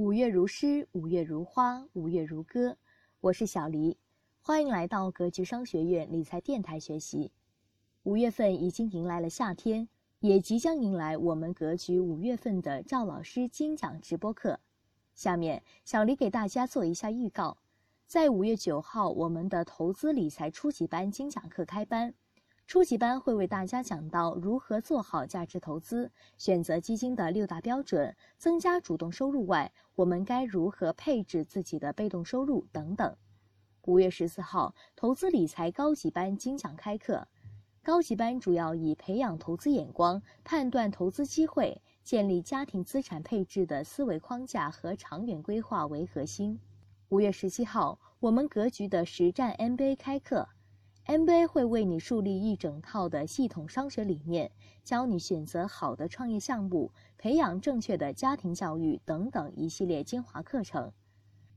[0.00, 2.78] 五月如诗，五月如花，五月如歌。
[3.20, 3.98] 我是小黎，
[4.40, 7.30] 欢迎来到格局商学院理财电台学习。
[8.04, 9.86] 五月份已经迎来了夏天，
[10.20, 14.58] 也即将迎来我们格局五月份的赵老师精讲直播课。
[15.14, 17.58] 下面小黎给大家做一下预告，
[18.06, 22.14] 在五月九号，我们的投资理财初级班精讲课开班。
[22.70, 26.08] 初级班会为大家讲到如何做好价值投资、
[26.38, 33.16] 选择基金的六大标准、增加主动收入外，我们该如何配置自己的被动收入等等。
[33.86, 37.26] 五月十四号，投资理财高级班精讲开课。
[37.82, 46.56] 高级班主要以培养投资眼光、判断投资机会、建立家庭资产配置的思维框架和长远规划为核心。
[47.08, 50.46] 五月十七号，我们格局的实战 MBA 开课。
[51.06, 54.50] MBA 会为你树立一整套的系统商学理念，
[54.84, 60.92] 教你选择好的创业项目，培养正确的家庭教育等等一系列精华课程。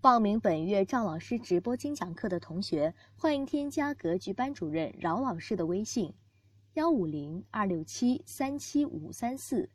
[0.01, 6.13] 报名本月赵老师直播精讲课的同学，欢迎添加格局班主任饶老师的微信：
[6.73, 9.69] 幺五零二六七三七五三四，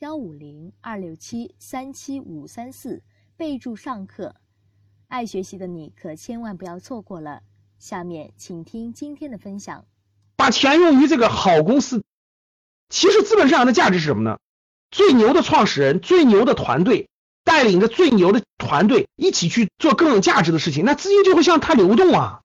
[0.00, 3.02] 幺五零二六七三七五三四，
[3.36, 4.36] 备注上课。
[5.08, 7.42] 爱学习的你可千万不要错过了。
[7.82, 9.86] 下面请听今天的分享。
[10.36, 12.04] 把钱用于这个好公司，
[12.88, 14.38] 其实资本市场的价值是什么呢？
[14.92, 17.08] 最牛的创始人、最牛的团队，
[17.42, 22.42] 带领着最牛的团队一起去做更有价值的事情，那资金就会向他流动啊。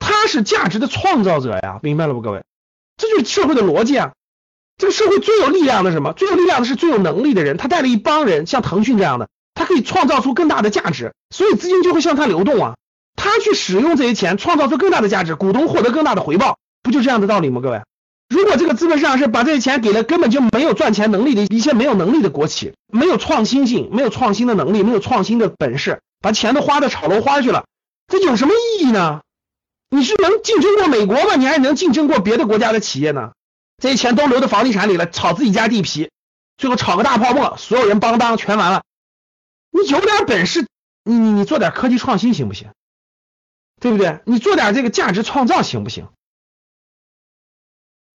[0.00, 2.42] 他是价值的创造者呀，明白了不，各位？
[2.96, 4.12] 这就是社会的逻辑啊。
[4.76, 6.14] 这个社会最有力量的什么？
[6.14, 12.74] 最有力量的是最有能力的人，他带了一帮人，像腾讯这样的，他可以创造出更大的价值，所以资金就会向他流动啊。
[13.32, 17.62] 他去使用这些钱，创造出更大的价值，股东获得更大的回报，不就这样的道理吗？
[17.62, 17.82] 各位，
[18.28, 27.64] 如果这个资本市场是把这些钱给了根本就没有赚钱能力的一些没有能力的国企，没有创新性、没有创新的能力、没有创新的本事，把钱都花到炒楼花去了，
[28.06, 29.22] 这有什么意义呢？
[29.88, 31.36] 你是能竞争过美国吗？
[31.36, 33.32] 你还能竞争过别的国家的企业呢？
[33.82, 36.10] 这些钱都流到房地产里了，炒自己家地皮，
[36.58, 38.82] 最后炒个大泡沫，所有人邦当全完了。
[39.70, 40.66] 你有点本事，
[41.04, 42.68] 你你你做点科技创新行不行？
[43.82, 44.20] 对不对？
[44.24, 46.06] 你做点这个价值创造行不行？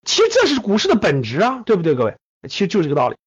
[0.05, 2.15] 其实这是股市的本质啊，对不对，各位？
[2.43, 3.17] 其实就是这个道理。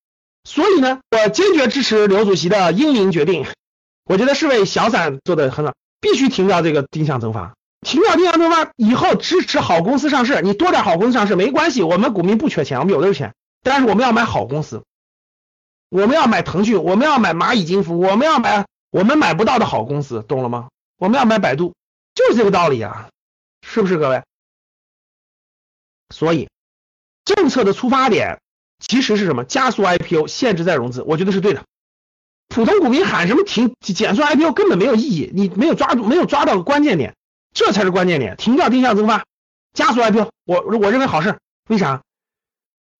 [0.45, 3.45] 所以呢，我坚决支持刘主席的英明决定。
[4.06, 10.41] 我觉得是为小散做的很好，必须停掉这个定向增发，停掉定向增发以后支持好公司上市。
[10.41, 13.34] 你多点好公司上市没关系，我们股民不缺钱，我们有的是钱。
[13.62, 14.83] 但是我们要买好公司，
[15.91, 20.71] 我们要买腾讯，我们要买蚂蚁金服，我们要买我们买不到的好公司，懂了吗？
[20.97, 21.75] 我们要买百度。
[22.15, 23.09] 就是这个道理啊，
[23.66, 24.22] 是不是各位？
[26.15, 26.48] 所以
[27.25, 28.41] 政策的出发点
[28.78, 29.44] 其实是什么？
[29.44, 31.65] 加速 IPO，限制再融资，我觉得是对的。
[32.48, 37.15] 普通股民喊什么停减速 IPO 根本没有意义，你没有抓住，没有抓到关键点，
[37.54, 38.37] 这才是关键点。
[38.37, 39.25] 停掉定向增发，
[39.72, 41.38] 加速 IPO，我我认为好事。
[41.69, 42.03] 为啥？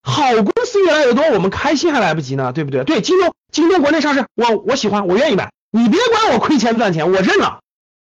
[0.03, 2.85] 好公司越来越多，我们开心还来不及呢，对不对？
[2.85, 5.53] 对，京东，京东国内上市，我我喜欢，我愿意买。
[5.73, 7.61] 你别管我亏钱赚钱，我认了，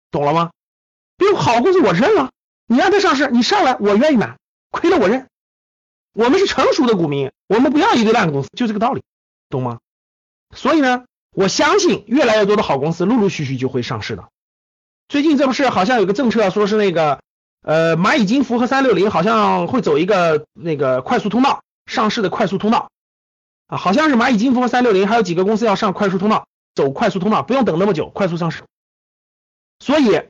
[0.09, 0.51] 懂了吗？
[1.17, 2.31] 比如好公司我认了，
[2.67, 4.37] 你让它上市，你上来我愿意买，
[4.69, 5.27] 亏了我认。
[6.13, 9.03] 我们是成熟的股民，我们不要一堆烂公司，就这个道理，
[9.49, 9.79] 懂吗？
[10.53, 14.29] 所以呢，我相信越来越多的好公司陆陆续续就会上市的。
[15.09, 17.19] 最近这不是好像有个政策，说是那个
[17.61, 22.89] 呃蚂蚁金服和三六零好像会走一个那个快速通道上市的快速通道
[23.67, 28.63] 啊，好像是蚂蚁金服和三六零还有几个公司要上快速通道，走快速通道，不用等那么久，快速上市。
[29.79, 30.21] 所以。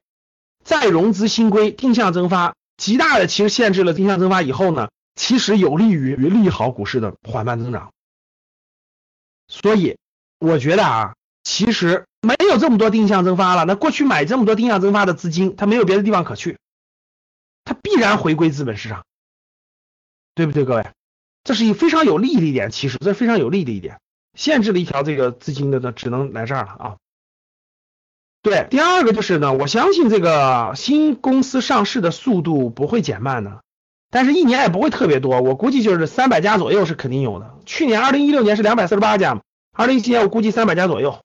[0.65, 7.91] 再融资新规定向增发，极大的其实限制了定向增发以后呢，其实有利于利好股市的缓慢增长。
[9.47, 9.97] 所以
[10.39, 16.57] 我觉得啊，其实没有这么多定向增发了，那过去买这么多定向增发的资金，它没有别的地方可去，
[17.63, 19.05] 它必然回归资本市场，
[20.33, 20.87] 对不对，各位？
[21.43, 24.01] 这是一非常有利的一点，其实这非常有利的一点，
[24.33, 26.97] 限制了一条这个资金的呢，只能来这儿了啊。
[28.45, 33.63] 对，第二个就是呢，我相信这个新公司上市的速度不会减慢的，
[34.11, 37.55] 但是一年也不会特别多，我估计就是三百家左右是肯定有的。
[37.65, 39.41] 去年二零一六年是两百四十八家嘛，
[39.73, 41.17] 二零一七年我估计三百家左右。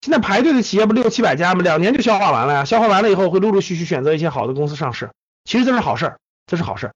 [0.00, 1.62] 现在排队的企业不六七百家吗？
[1.62, 5.10] 两年就消化完了呀，消化完了以后会陆陆续续选择一些好的公司上市，
[5.44, 6.16] 其实这是好事，
[6.48, 6.90] 这是好事。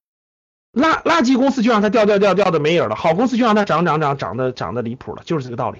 [0.72, 5.78] 垃垃圾公司就让它掉掉掉掉的没影了，好公司就让它涨涨涨涨的涨的离谱了，就是这个道理。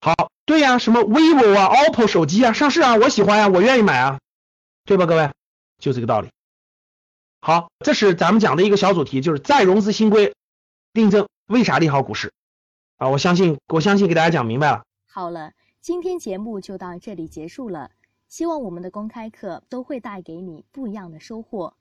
[0.00, 0.31] 好。
[0.52, 4.20] 对呀，什么 vivo 啊、OPPO 手机啊上市啊，我喜欢呀，我愿意买啊，
[4.84, 5.30] 对吧，各位，
[5.78, 6.28] 就这个道理。
[7.40, 10.34] 好，这是咱们讲的一个小主题，就是再融资新规
[10.92, 12.34] 定增为啥利好股市
[12.98, 13.08] 啊？
[13.08, 14.84] 我相信，我相信给大家讲明白了。
[15.06, 17.90] 好了，今天节目就到这里结束了。
[18.28, 21.72] 希望我们的公开课都会带给你不一样的收获。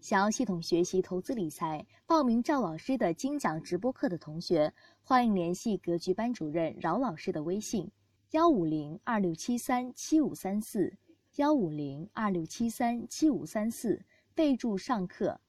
[0.00, 4.72] 想要系统学习投资理财，报名赵老师的精讲直播课的同学，
[5.02, 7.90] 欢迎联系格局班主任饶老师的微信：
[8.34, 10.92] 幺五零二六七三七五三四，
[11.36, 14.04] 幺五零二六七三七五三四，
[14.34, 15.40] 备注上课。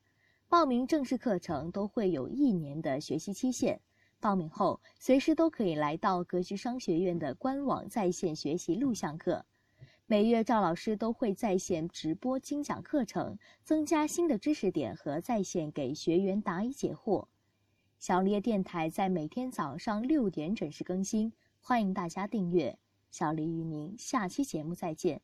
[0.47, 3.81] 报名正式课程都会有一年的学习期限，
[4.19, 9.43] 报名后随时都可以来到格局商学院的官网在线学习录像课。
[10.05, 17.25] 每月赵老师都会在线直播精讲课程，增加新的知识点和在线给学员答疑解惑。
[17.97, 21.33] 小黎电台在每天早上六点准时更新，
[21.67, 22.77] 欢迎大家订阅。
[23.09, 25.23] 小黎与您下期节目再见。